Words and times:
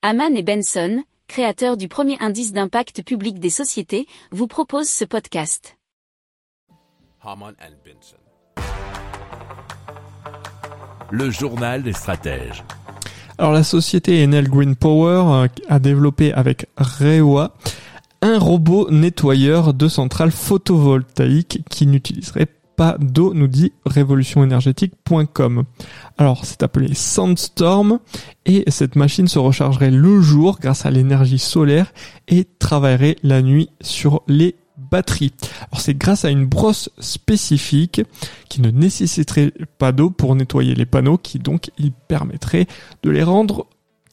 Haman 0.00 0.36
et 0.36 0.44
Benson, 0.44 1.02
créateurs 1.26 1.76
du 1.76 1.88
premier 1.88 2.16
indice 2.20 2.52
d'impact 2.52 3.02
public 3.02 3.40
des 3.40 3.50
sociétés, 3.50 4.06
vous 4.30 4.46
proposent 4.46 4.88
ce 4.88 5.04
podcast. 5.04 5.76
Haman 7.20 7.52
and 7.60 7.74
Benson. 7.84 8.16
Le 11.10 11.30
journal 11.30 11.82
des 11.82 11.92
stratèges. 11.92 12.62
Alors 13.38 13.50
la 13.50 13.64
société 13.64 14.22
Enel 14.22 14.48
Green 14.48 14.76
Power 14.76 15.24
euh, 15.26 15.48
a 15.68 15.78
développé 15.80 16.32
avec 16.32 16.66
Rewa 16.76 17.56
un 18.22 18.38
robot 18.38 18.88
nettoyeur 18.92 19.74
de 19.74 19.88
centrales 19.88 20.30
photovoltaïques 20.30 21.64
qui 21.68 21.88
n'utiliserait 21.88 22.46
pas 22.78 22.96
d'eau, 23.00 23.34
nous 23.34 23.48
dit 23.48 23.72
révolutionénergétique.com. 23.86 25.64
Alors 26.16 26.44
c'est 26.44 26.62
appelé 26.62 26.94
Sandstorm 26.94 27.98
et 28.46 28.62
cette 28.68 28.94
machine 28.94 29.26
se 29.26 29.40
rechargerait 29.40 29.90
le 29.90 30.20
jour 30.20 30.58
grâce 30.60 30.86
à 30.86 30.92
l'énergie 30.92 31.40
solaire 31.40 31.92
et 32.28 32.46
travaillerait 32.60 33.16
la 33.24 33.42
nuit 33.42 33.68
sur 33.80 34.22
les 34.28 34.54
batteries. 34.76 35.32
Alors 35.72 35.80
c'est 35.80 35.98
grâce 35.98 36.24
à 36.24 36.30
une 36.30 36.46
brosse 36.46 36.88
spécifique 37.00 38.00
qui 38.48 38.62
ne 38.62 38.70
nécessiterait 38.70 39.52
pas 39.78 39.90
d'eau 39.90 40.10
pour 40.10 40.36
nettoyer 40.36 40.76
les 40.76 40.86
panneaux 40.86 41.18
qui 41.18 41.40
donc 41.40 41.72
il 41.78 41.90
permettrait 41.90 42.68
de 43.02 43.10
les 43.10 43.24
rendre 43.24 43.66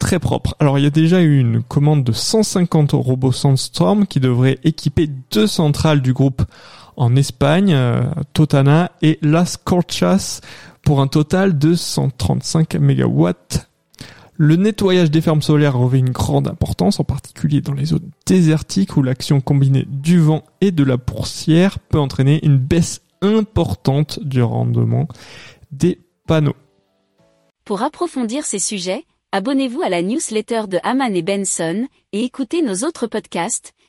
très 0.00 0.18
propres. 0.18 0.56
Alors 0.58 0.80
il 0.80 0.82
y 0.82 0.88
a 0.88 0.90
déjà 0.90 1.20
eu 1.20 1.38
une 1.38 1.62
commande 1.62 2.02
de 2.02 2.10
150 2.10 2.90
robots 2.90 3.30
Sandstorm 3.30 4.08
qui 4.08 4.18
devraient 4.18 4.58
équiper 4.64 5.08
deux 5.30 5.46
centrales 5.46 6.02
du 6.02 6.12
groupe 6.12 6.42
en 6.98 7.16
Espagne, 7.16 7.72
euh, 7.72 8.02
Totana 8.34 8.92
et 9.00 9.18
Las 9.22 9.56
Corchas 9.56 10.40
pour 10.82 11.00
un 11.00 11.06
total 11.06 11.58
de 11.58 11.74
135 11.74 12.74
MW 12.74 13.30
le 14.40 14.54
nettoyage 14.54 15.10
des 15.10 15.20
fermes 15.20 15.42
solaires 15.42 15.76
revêt 15.76 15.98
une 15.98 16.10
grande 16.10 16.46
importance, 16.46 17.00
en 17.00 17.04
particulier 17.04 17.60
dans 17.60 17.74
les 17.74 17.86
zones 17.86 18.08
désertiques 18.24 18.96
où 18.96 19.02
l'action 19.02 19.40
combinée 19.40 19.84
du 19.88 20.20
vent 20.20 20.44
et 20.60 20.70
de 20.70 20.84
la 20.84 20.96
poussière 20.96 21.80
peut 21.80 21.98
entraîner 21.98 22.38
une 22.46 22.56
baisse 22.56 23.02
importante 23.20 24.20
du 24.22 24.40
rendement 24.40 25.08
des 25.72 25.98
panneaux. 26.28 26.54
Pour 27.64 27.82
approfondir 27.82 28.44
ces 28.44 28.60
sujets, 28.60 29.04
abonnez-vous 29.32 29.82
à 29.82 29.88
la 29.88 30.02
newsletter 30.02 30.68
de 30.68 30.78
Haman 30.84 31.14
et 31.16 31.22
Benson 31.22 31.88
et 32.12 32.22
écoutez 32.22 32.62
nos 32.62 32.86
autres 32.86 33.08
podcasts 33.08 33.74